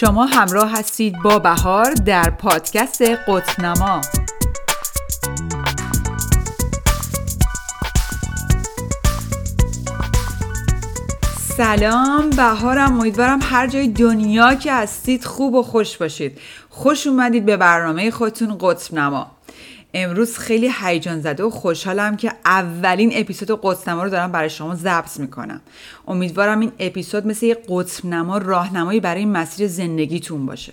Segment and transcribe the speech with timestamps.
[0.00, 4.00] شما همراه هستید با بهار در پادکست قطنما.
[11.56, 16.38] سلام بهارم امیدوارم هر جای دنیا که هستید خوب و خوش باشید.
[16.70, 19.35] خوش اومدید به برنامه خودتون قطب نما
[19.98, 24.74] امروز خیلی هیجان زده و خوشحالم که اولین اپیزود قطب نما رو دارم برای شما
[24.74, 25.60] ضبط می‌کنم.
[26.08, 30.72] امیدوارم این اپیزود مثل یه قطب نما راهنمایی برای مسیر زندگیتون باشه.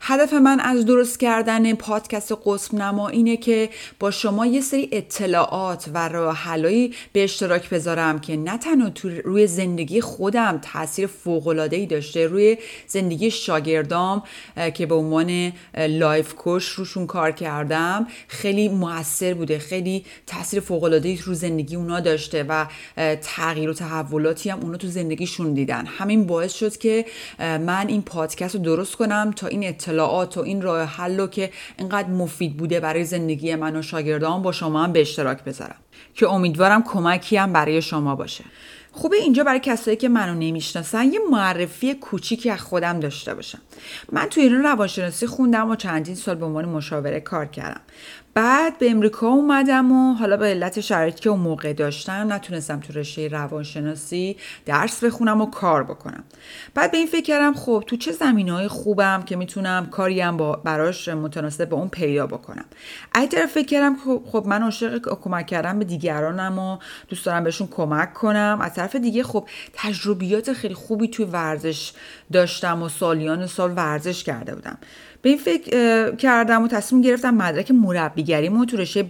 [0.00, 5.90] هدف من از درست کردن پادکست قسم نما اینه که با شما یه سری اطلاعات
[5.94, 8.90] و راه حلایی به اشتراک بذارم که نه تنها
[9.24, 14.22] روی زندگی خودم تاثیر فوق العاده ای داشته روی زندگی شاگردام
[14.74, 21.08] که به عنوان life coach روشون کار کردم خیلی موثر بوده خیلی تاثیر فوق العاده
[21.08, 22.66] ای رو زندگی اونا داشته و
[23.22, 25.86] تغییر و تحولاتی هم اونا تو زندگیشون دیدن.
[25.86, 27.04] همین باعث شد که
[27.38, 32.08] من این پادکست رو درست کنم تا این اطلاعات و این راه حل که اینقدر
[32.08, 35.76] مفید بوده برای زندگی من و شاگردان با شما هم به اشتراک بذارم.
[36.14, 38.44] که امیدوارم کمکی هم برای شما باشه.
[38.92, 43.58] خوبه اینجا برای کسایی که منو نمی‌شناسن یه معرفی کوچیکی از خودم داشته باشم.
[44.12, 47.80] من تو ایران روانشناسی خوندم و چندین سال به عنوان مشاوره کار کردم.
[48.34, 52.92] بعد به امریکا اومدم و حالا به علت شرایطی که اون موقع داشتم نتونستم تو
[52.92, 56.24] رشته روانشناسی درس بخونم و کار بکنم.
[56.74, 60.52] بعد به این فکر کردم خب تو چه زمین های خوبم که می‌تونم کاریم با
[60.52, 62.64] براش متناسب با اون پیدا بکنم.
[63.12, 66.78] از طرف فکر کردم خب, خب من عاشق کمک کردم به دیگرانم و
[67.08, 68.58] دوست دارم بهشون کمک کنم.
[68.62, 71.92] از طرف دیگه خب تجربیات خیلی خوبی توی ورزش
[72.32, 74.78] داشتم و سالیان سال ورزش کرده بودم.
[75.22, 79.02] به این فکر کردم و تصمیم گرفتم مدرک مربیگریمو تو رشته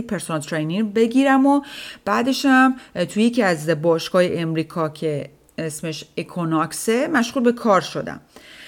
[0.00, 1.62] personal training بگیرم و
[2.04, 2.76] بعدشم
[3.08, 8.20] توی یکی از باشگاه امریکا که اسمش Equinox ه مشغول به کار شدم.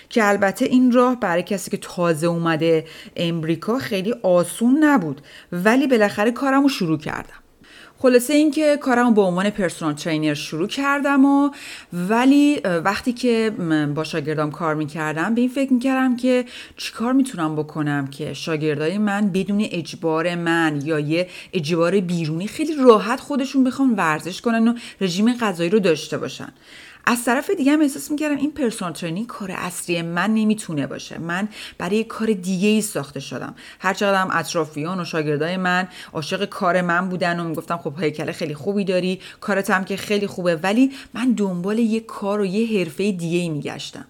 [0.08, 2.84] که البته این راه برای کسی که تازه اومده
[3.17, 5.20] امریکا خیلی آسون نبود.
[5.52, 7.44] ولی بالاخره کارم رو شروع کردم.
[8.05, 11.51] خلاصه اینکه کارم به عنوان personal trainer شروع کردم و
[11.92, 13.53] ولی وقتی که
[13.95, 16.45] با شاگردام کار می‌کردم به این فکر می‌کردم که
[16.77, 23.20] چیکار می‌تونم بکنم که شاگردای من بدون اجبار من یا یه اجبار بیرونی خیلی راحت
[23.20, 26.53] خودشون بخوان ورزش کنن و رژیم غذایی رو داشته باشن.
[27.07, 31.19] از طرف دیگه هم احساس می‌کردم این پرسونال ترینینگ کار اصلی من نمی‌تونه باشه.
[31.19, 31.48] من
[31.79, 33.55] برای کار دیگه ای ساخته شدم.
[33.79, 38.55] هر هم اطرافیان و شاگردای من عاشق کار من بودن و می‌گفتم خب هیکل خیلی
[38.55, 43.13] خوبی داری کارت هم که خیلی خوبه ولی من دنبال یه کار و یه حرفه
[43.13, 44.05] دیگه ای میگشتم.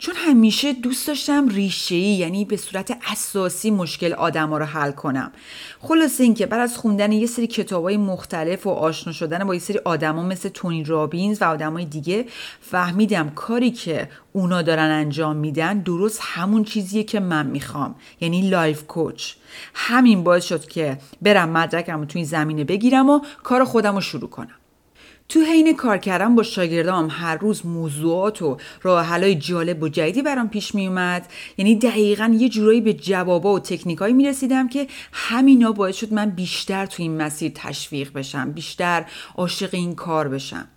[0.00, 5.32] چون همیشه دوست داشتم ریشه یعنی به صورت اساسی مشکل آدما رو حل کنم.
[5.80, 9.78] خلاصه اینکه بعد از خوندن یه سری کتابای مختلف و آشنا شدن با یه سری
[9.84, 12.26] آدما مثل تونی رابینز و آدمای دیگه
[12.60, 18.86] فهمیدم کاری که اونا دارن انجام میدن درست همون چیزیه که من می‌خوام یعنی life
[18.86, 19.34] coach.
[19.74, 24.00] همین باعث شد که برم مدرکم رو تو این زمینه بگیرم و کار خودم رو
[24.00, 24.54] شروع کنم.
[25.30, 30.48] تو حین کار کردن با شاگردام هر روز موضوعات و راه جالب و جدیدی برام
[30.48, 35.72] پیش می اومد یعنی دقیقا یه جورایی به جوابا و تکنیکایی می رسیدم که همینا
[35.72, 39.04] باعث شد من بیشتر تو این مسیر تشویق بشم بیشتر
[39.36, 40.68] عاشق این کار بشم.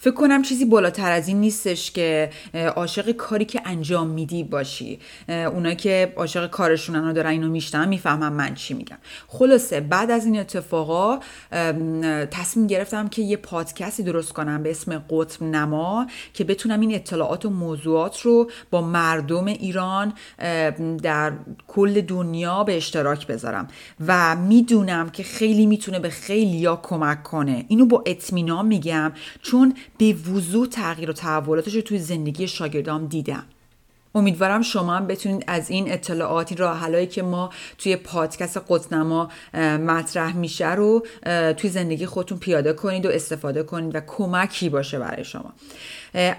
[0.00, 2.30] فکر کنم چیزی بالاتر از این نیستش که
[2.76, 4.98] عاشق کاری که انجام میدی باشی.
[5.28, 8.98] اونا که عاشق کارشونن رو دارن اینو میشتن می‌فهمم من چی میگم.
[9.28, 11.18] خلاصه بعد از این اتفاقا
[12.30, 17.44] تصمیم گرفتم که یه پادکستی درست کنم به اسم قطب نما که بتونم این اطلاعات
[17.44, 20.12] و موضوعات رو با مردم ایران
[21.02, 21.32] در
[21.68, 23.68] کل دنیا به اشتراک بذارم.
[24.06, 27.64] و می‌دونم که خیلی می‌تونه به خیلیا کمک کنه.
[27.68, 33.44] اینو با اطمینان میگم چون به وضوح تغییر و تحولاتش رو توی زندگی شاگردام دیدم.
[34.14, 40.36] امیدوارم شما هم بتونید از این اطلاعاتی راه حلایی که ما توی پادکست قطنما مطرح
[40.36, 41.06] میشه رو
[41.56, 45.52] توی زندگی خودتون پیاده کنید و استفاده کنید و کمکی باشه برای شما.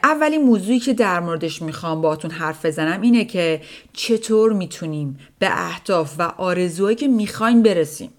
[0.03, 3.61] اولین موضوعی که در موردش می‌خوام باتون حرف بزنم اینه که
[3.93, 8.09] چطور می‌تونیم به اهداف و آرزوهایی که می‌خوایم برسیم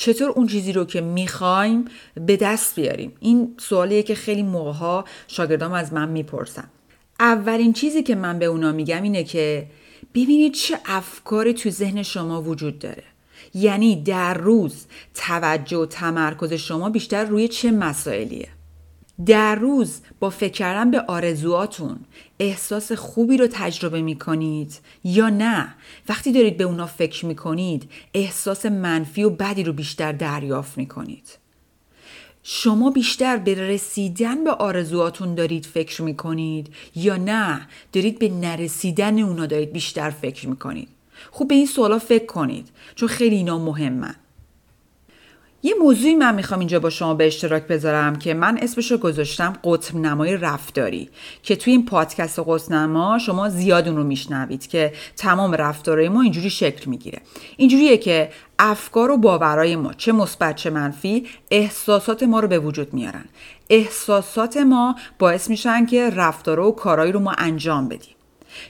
[0.00, 5.72] چطور اون چیزی رو که می‌خوایم به دست بیاریم؟ این سوالیه که خیلی موقع شاگردام
[5.72, 6.70] از من می‌پرسن.
[7.20, 9.66] اولین چیزی که من به اونا میگم اینه که
[10.14, 13.02] ببینید چه افکاری تو ذهن شما وجود داره.
[13.54, 18.48] یعنی در روز توجه و تمرکز شما بیشتر روی چه مسائلیه؟
[19.26, 21.98] در روز با فکر کردن به آرزوهاتون
[22.38, 25.74] احساس خوبی رو تجربه می کنید یا نه؟
[26.08, 30.86] وقتی دارید به اونا فکر می کنید احساس منفی و بدی رو بیشتر دریافت می
[30.86, 31.38] کنید
[32.42, 39.46] شما بیشتر به رسیدن به آرزوهاتون دارید فکر می‌کنید یا نه؟ دارید به نرسیدن اونا
[39.46, 40.88] دارید بیشتر فکر می‌کنید.
[41.30, 44.14] خوب به این سوالا فکر کنید چون خیلی اینا مهمن.
[45.62, 49.52] یه موضوعی من می‌خوام اینجا با شما به اشتراک بذارم که من اسمش رو گذاشتم
[49.64, 51.08] قطب نمای رفتاری
[51.42, 56.22] که توی این پادکست قطب نما شما زیاد اون رو میشنوید که تمام رفتارهای ما
[56.22, 57.20] اینجوری شکل می‌گیره.
[57.56, 62.94] اینجوریه که افکار و باورهای ما چه مثبت چه منفی احساسات ما رو به وجود
[62.94, 63.24] میارن.
[63.70, 68.14] احساسات ما باعث میشن که رفتار و کارهایی رو ما انجام بدیم.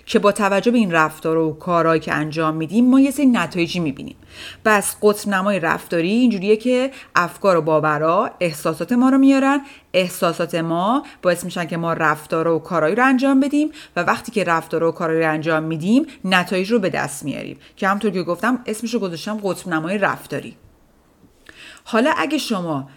[0.07, 3.81] که با توجه به این رفتار و کارهایی که انجام میدیم ما یه سری نتایجی
[3.81, 4.17] می‌بینیم.
[4.65, 9.61] بس قطب نمای رفتاری اینجوریه که افکار و باورا احساسات ما رو میارن.
[9.93, 14.45] احساسات ما باعث میشن که ما رفتار و کارهایی رو انجام بدیم و وقتی که
[14.45, 17.57] رفتار و کارهایی رو انجام میدیم نتایج رو به دست میاریم.
[17.77, 20.57] که همطور که گفتم اسمش رو گذاشتم قطب نمای رفتاری.
[21.85, 22.89] حالا اگه شما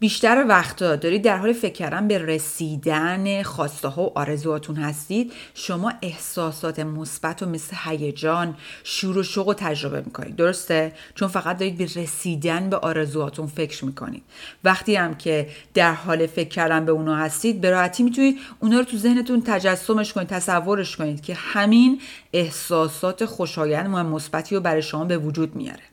[0.00, 5.92] بیشتر وقتا دارید در حال فکر کردن به رسیدن خواسته ها و آرزوهاتون هستید شما
[6.02, 10.36] احساسات مثبت و مثل هیجان شور و شوق و تجربه می‌کنید.
[10.36, 14.22] درسته؟ چون فقط دارید به رسیدن به آرزوهاتون فکر می‌کنید.
[14.64, 18.84] وقتی هم که در حال فکر کردن به اونا هستید به راحتی می‌تونید اونا رو
[18.84, 22.00] تو ذهنتون تجسمش کنید تصورش کنید که همین
[22.32, 25.89] احساسات خوشایند و مثبتی رو برای شما به وجود میاره.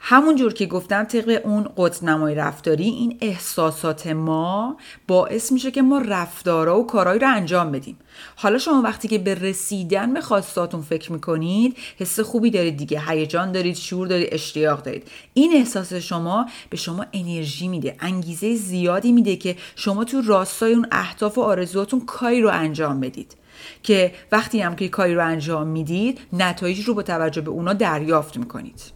[0.00, 4.76] همونجور که گفتم طبق اون قطب نمای رفتاری این احساسات ما
[5.08, 7.98] باعث میشه که ما رفتارها و کارهایی رو انجام بدیم.
[8.36, 13.02] حالا شما وقتی که به رسیدن به خواستاتون فکر می‌کنید حس خوبی دارید دیگه.
[13.08, 15.08] هیجان دارید شور دارید اشتیاق دارید.
[15.34, 20.86] این احساس شما به شما انرژی میده انگیزه زیادی میده که شما تو راستای اون
[20.92, 23.36] اهداف و آرزوهاتون کاری رو انجام بدید.
[23.82, 28.36] که وقتی هم که کاری رو انجام می‌دید نتایج رو با توجه به اونا دریافت
[28.36, 28.95] می‌کنید.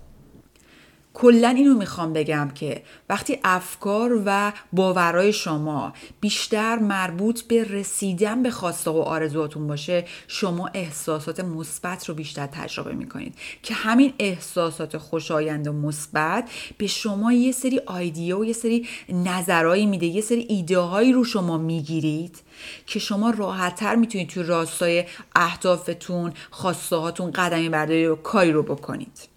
[1.15, 8.51] کلا اینو می‌خوام بگم که وقتی افکار و باورهای شما بیشتر مربوط به رسیدن به
[8.51, 13.35] خواسته و آرزوهاتون باشه شما احساسات مثبت رو بیشتر تجربه می‌کنید.
[13.62, 19.87] که همین احساسات خوشایند و مثبت به شما یه سری آیدیا و یه سری نظرهایی
[19.87, 22.41] میده یه سری ایده هایی رو شما می‌گیرید
[22.87, 25.05] که شما راحتتر می‌تونید تو راستای
[25.37, 29.30] اهدافتون خواسته هاتون قدمی برداری و کاری رو بکنید.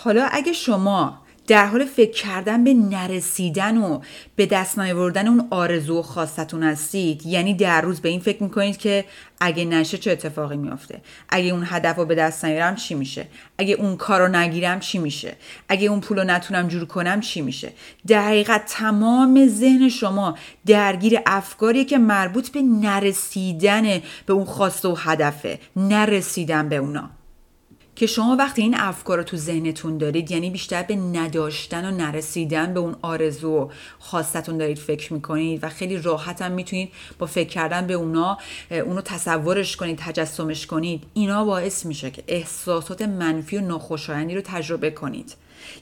[0.00, 4.00] حالا اگه شما در حال فکر کردن به نرسیدن و
[4.36, 8.76] به دست نیاوردن اون آرزو و خواستتون هستید یعنی در روز به این فکر می‌کنید
[8.76, 9.04] که
[9.40, 13.26] اگه نشه چه اتفاقی میافته؟ اگه اون هدف رو به دست نیارم چی میشه؟
[13.58, 15.36] اگه اون کار رو نگیرم چی میشه؟
[15.68, 17.72] اگه اون پول رو نتونم جور کنم چی میشه؟
[18.06, 23.82] در حقیقت تمام ذهن شما درگیر افکاریه که مربوط به نرسیدن
[24.26, 27.17] به اون خواسته و هدفه نرسیدن به اونا.
[27.98, 32.74] که شما وقتی این افکار رو تو ذهنتون دارید یعنی بیشتر به نداشتن و نرسیدن
[32.74, 33.68] به اون آرزو و
[33.98, 38.38] خواستتون دارید فکر می‌کنید و خیلی راحت هم می‌تونید با فکر کردن به اونا
[38.70, 41.02] اونو تصورش کنید تجسمش کنید.
[41.14, 45.34] اینا باعث میشه که احساسات منفی و ناخوشایندی رو تجربه کنید.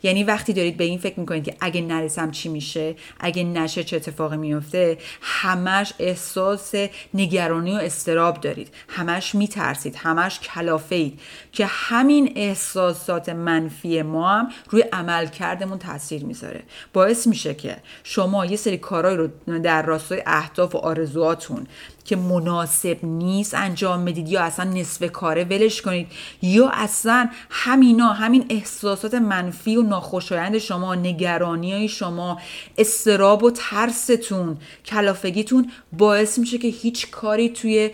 [0.02, 3.96] یعنی وقتی دارید به این فکر می‌کنید که اگه نرسم چی میشه اگه نشه چه
[3.96, 6.74] اتفاقی میفته همش احساس
[7.14, 8.74] نگرانی و استراب دارید.
[8.88, 11.20] همش میترسید همش کلافه اید
[11.52, 16.62] که همین احساسات منفی ما هم روی عمل کردمون تاثیر می‌ذاره.
[16.92, 21.66] باعث میشه که شما یه سری کارهایی رو در راستای اهداف و آرزوهاتون
[22.06, 26.06] که مناسب نیست انجام بدید یا اصلا نصف کاره ولش کنید
[26.42, 32.40] یا اصلا همینا همین احساسات منفی و ناخوشایند شما نگرانی های شما
[32.78, 37.90] استراب و ترستون کلافگیتون باعث میشه که هیچ کاری توی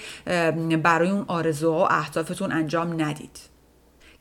[0.83, 3.52] برای اون آرزوها و اهدافتون انجام ندید.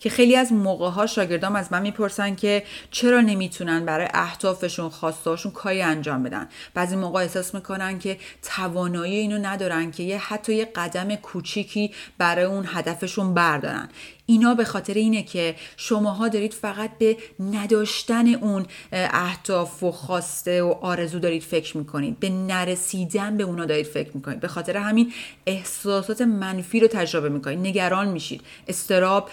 [0.02, 5.52] که خیلی از موقع ها شاگردام از من می‌پرسن که چرا نمی‌تونن برای اهدافشون خواستهاشون
[5.52, 6.48] کاری انجام بدن.
[6.74, 12.46] بعضی موقع احساس می‌کنن که توانایی اینو ندارن که یه حتی یه قدم کوچیکی برای
[12.46, 13.90] اون هدفشون بردارن.
[14.32, 20.76] اینا به خاطر اینه که شماها دارید فقط به نداشتن اون اهداف و خواسته و
[20.82, 22.20] آرزو دارید فکر می‌کنید.
[22.20, 24.40] به نرسیدن به اونا دارید فکر می‌کنید.
[24.40, 25.14] به خاطر همین
[25.46, 27.60] احساسات منفی رو تجربه می‌کنید.
[27.60, 28.42] نگران میشید.
[28.68, 29.30] استراب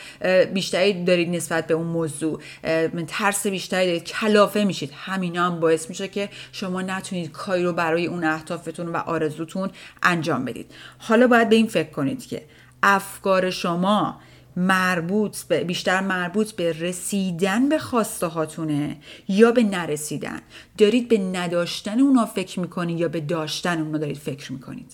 [0.55, 2.41] بیشتری دارید نسبت به اون موضوع
[3.09, 4.05] ترس بیشتری دارید.
[4.05, 4.91] کلافه میشید.
[4.95, 9.71] همینا هم باعث میشه که شما نتونید کاری رو برای اون اهدافتون و آرزوتون
[10.03, 10.71] انجام بدید.
[10.99, 12.43] حالا باید به این فکر کنید که
[12.83, 14.21] افکار شما
[14.59, 18.97] مربوط به بیشتر مربوط به رسیدن به خواسته هاتونه
[19.29, 20.41] یا به نرسیدن.
[20.79, 24.93] دارید به نداشتن اونا فکر می‌کنید یا به داشتن اونا دارید فکر می‌کنید.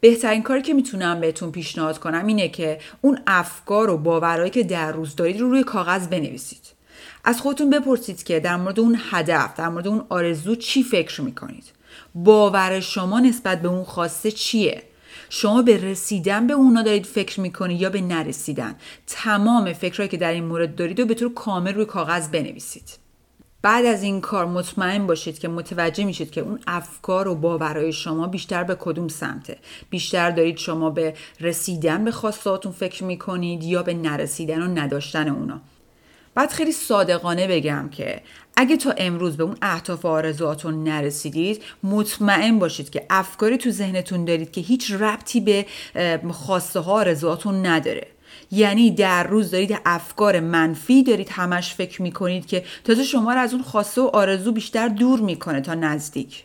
[0.00, 4.92] بهترین کاری که می‌تونم بهتون پیشنهاد کنم اینه که اون افکار و باورهایی که در
[4.92, 6.66] روز دارید رو روی کاغذ بنویسید.
[7.24, 11.64] از خودتون بپرسید که در مورد اون هدف در مورد اون آرزو چی فکر می‌کنید.
[12.14, 14.82] باور شما نسبت به اون خواسته چیه؟
[15.30, 18.74] شما به رسیدن به اونا دارید فکر می‌کنید یا به نرسیدن؟
[19.06, 22.98] تمام فکرهایی که در این مورد دارید و به طور کامل روی کاغذ بنویسید.
[23.62, 28.26] بعد از این کار مطمئن باشید که متوجه میشید که اون افکار و باورهای شما
[28.26, 29.58] بیشتر به کدوم سمته.
[29.90, 35.60] بیشتر دارید شما به رسیدن به خواستاتون فکر می‌کنید یا به نرسیدن و نداشتن اونا.
[36.34, 38.22] بعد خیلی صادقانه بگم که
[38.56, 44.24] اگه تا امروز به اون اهداف و آرزوهاتون نرسیدید مطمئن باشید که افکاری تو ذهنتون
[44.24, 45.66] دارید که هیچ ربطی به
[46.30, 48.06] خواسته ها آرزوهاتون نداره.
[48.50, 53.52] یعنی در روز دارید افکار منفی دارید همش فکر می‌کنید که تازه شما رو از
[53.54, 56.44] اون خواسته و آرزو بیشتر دور می‌کنه تا نزدیک.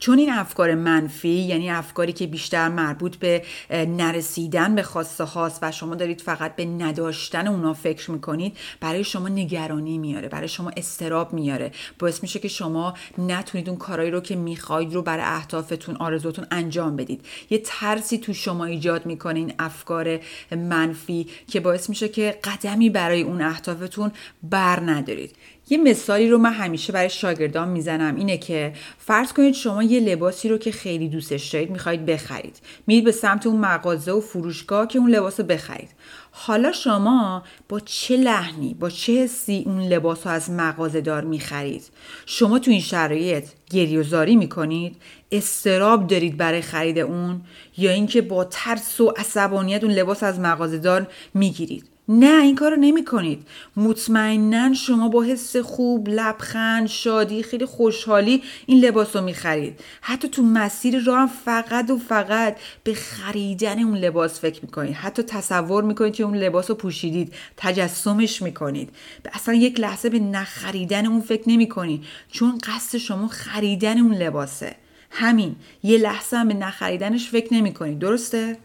[0.00, 5.72] چون این افکار منفی یعنی افکاری که بیشتر مربوط به نرسیدن به خواسته هاست و
[5.72, 11.32] شما دارید فقط به نداشتن اونا فکر می‌کنید برای شما نگرانی میاره برای شما استراب
[11.32, 11.72] میاره.
[11.98, 16.96] باعث میشه که شما نتونید اون کارایی رو که می‌خواید رو برای اهدافتون آرزوتون انجام
[16.96, 17.26] بدید.
[17.50, 20.18] یه ترسی تو شما ایجاد می‌کنه این افکار
[20.52, 25.36] منفی که باعث میشه که قدمی برای اون اهدافتون بر ندارید.
[25.70, 28.16] یه مثالی رو من همیشه برای شاگردان می‌زنم.
[28.16, 32.56] اینه که فرض کنید شما یه لباسی رو که خیلی دوستش دارید می‌خواید بخرید.
[32.86, 35.90] میرید به سمت اون مغازه و فروشگاه که اون لباس رو بخرید.
[36.30, 41.82] حالا شما با چه لحنی با چه حسی اون لباس رو از مغازه دار می‌خرید؟
[42.26, 44.96] شما تو این شرایط گریوزاری می‌کنید؟
[45.32, 47.40] استراب دارید برای خرید اون؟
[47.78, 52.70] یا اینکه با ترس و عصبانیت اون لباس از مغازه دار می‌گیرید؟ نه این کار
[52.70, 59.22] رو نمی کنید مطمئنا شما با حس خوب لبخند شادی خیلی خوشحالی این لباس رو
[59.22, 64.60] می خرید حتی تو مسیر راه هم فقط و فقط به خریدن اون لباس فکر
[64.62, 67.32] می کنید حتی تصور می کنید که اون لباس رو پوشیدید.
[67.56, 68.90] تجسمش می کنید
[69.32, 74.76] اصلا یک لحظه به نخریدن اون فکر نمی کنید چون قصد شما خریدن اون لباسه.
[75.10, 75.56] همین.
[75.82, 78.58] یه لحظه هم به نخریدنش فکر نمی کنید درسته؟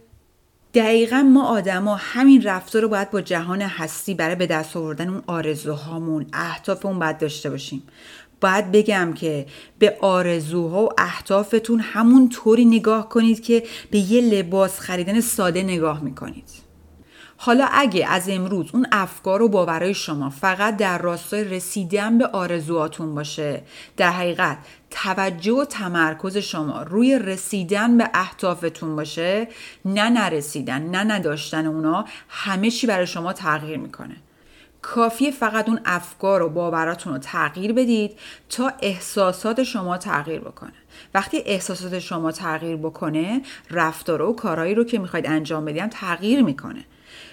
[0.75, 5.23] دقیقا ما آدما همین رفتار رو باید با جهان هستی برای به دست آوردن اون
[5.27, 7.83] آرزوهامون اهدافمون باید داشته باشیم.
[8.41, 9.45] باید بگم که
[9.79, 16.03] به آرزوها و اهدافتون همون طوری نگاه کنید که به یه لباس خریدن ساده نگاه
[16.03, 16.64] می‌کنید.
[17.37, 23.15] حالا اگه از امروز اون افکار و باورای شما فقط در راستای رسیدن به آرزوهاتون
[23.15, 23.61] باشه
[23.97, 24.57] در حقیقت
[24.91, 29.47] توجه و تمرکز شما روی رسیدن به اهدافتون باشه
[29.85, 34.15] نه نرسیدن نه نداشتن اونا همه چی برای شما تغییر می‌کنه.
[34.81, 40.73] کافیه فقط اون افکار و باوراتون رو تغییر بدید تا احساسات شما تغییر بکنه.
[41.13, 46.85] وقتی احساسات شما تغییر بکنه رفتار و کارهایی رو که می‌خواید انجام بدیم تغییر می‌کنه.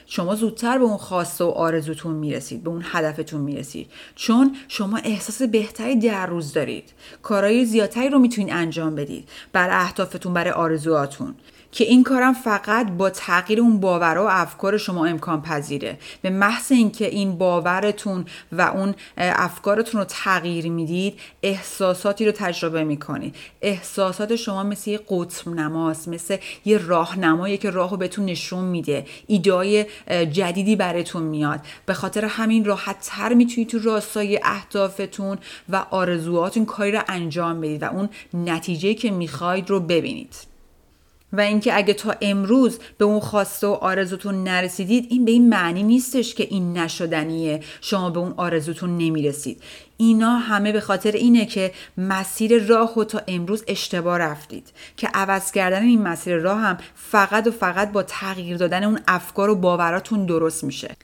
[0.06, 3.90] شما زودتر به اون خواسته و آرزوتون می‌رسید به اون هدفتون می‌رسید.
[4.14, 6.92] چون شما احساس بهتری در روز دارید.
[7.22, 9.28] کارهای زیادتری رو می‌تونید انجام بدید.
[9.52, 11.34] برای اهدافتون برای آرزوهاتون.
[11.72, 15.98] که این کارم فقط با تغییر اون باورها و افکار شما امکان پذیره.
[16.22, 23.34] به محض اینکه این باورتون و اون افکارتون رو تغییر می‌دید احساساتی رو تجربه می‌کنید.
[23.62, 29.06] احساسات شما مثل یه قطب نماست مثل یه راهنمایی که راهو بهتون نشون میده.
[29.26, 29.86] ایدای
[30.32, 31.60] جدیدی براتون میاد.
[31.86, 35.38] به خاطر همین راحت تر می‌تونید تو راستای اهدافتون
[35.68, 40.51] و آرزوهاتون کاری رو انجام بدید و اون نتیجه که می‌خواید رو ببینید.
[41.32, 45.82] و اینکه اگه تا امروز به اون خواسته و آرزوتون نرسیدید این به این معنی
[45.82, 47.60] نیستش که این نشدنیه.
[47.80, 49.62] شما به اون آرزوتون نمی‌رسید.
[49.96, 54.72] اینا همه به خاطر اینه که مسیر راه و تا امروز اشتباه رفتید.
[54.96, 59.50] که عوض کردن این مسیر راه هم فقط و فقط با تغییر دادن اون افکار
[59.50, 60.96] و باوراتون درست میشه.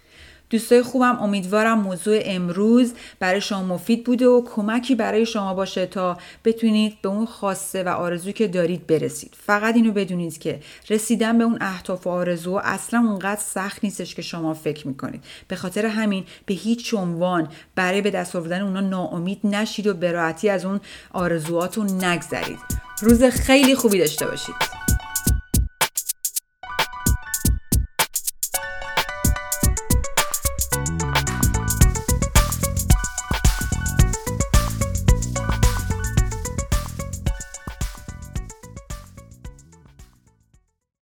[0.50, 6.18] دوستای خوبم امیدوارم موضوع امروز برای شما مفید بوده و کمکی برای شما باشه تا
[6.44, 9.34] بتونید به اون خواسته و آرزوی که دارید برسید.
[9.46, 14.22] فقط اینو بدونید که رسیدن به اون اهداف و آرزو اصلا اونقدر سخت نیستش که
[14.22, 15.24] شما فکر می‌کنید.
[15.48, 20.18] به خاطر همین به هیچ عنوان برای به دست آوردن اونا ناامید نشید و به
[20.50, 20.80] از اون
[21.12, 22.58] آرزوهاتون نگذرید.
[23.02, 24.77] روز خیلی خوبی داشته باشید.